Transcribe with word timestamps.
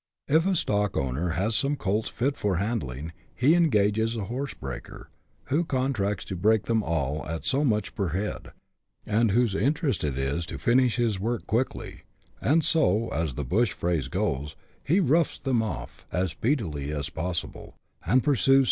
If 0.27 0.47
a 0.47 0.55
stockowner 0.55 1.35
has 1.35 1.53
some 1.55 1.75
colts 1.75 2.09
fit 2.09 2.35
for 2.35 2.55
handling, 2.57 3.11
he 3.35 3.53
engages 3.53 4.15
a 4.15 4.23
horse 4.25 4.55
breaker, 4.55 5.11
who 5.49 5.63
contracts 5.63 6.25
to 6.25 6.35
break 6.35 6.63
them 6.63 6.81
all 6.81 7.23
at 7.27 7.45
so 7.45 7.63
much 7.63 7.93
per 7.93 8.07
head, 8.07 8.51
and 9.05 9.29
whose 9.29 9.53
interest 9.53 10.03
it 10.03 10.17
is 10.17 10.47
to 10.47 10.57
finish 10.57 10.95
his 10.95 11.19
work 11.19 11.45
quickly; 11.45 12.01
and 12.41 12.65
so, 12.65 13.09
as 13.09 13.35
the 13.35 13.45
bush 13.45 13.73
phrase 13.73 14.07
goes, 14.07 14.55
he" 14.83 14.99
roughs 14.99 15.37
them 15.37 15.61
off" 15.61 16.07
as 16.11 16.31
speedily 16.31 16.91
as 16.91 17.11
possible, 17.11 17.75
and 18.03 18.23
pursues 18.23 18.55
CHAP. 18.55 18.59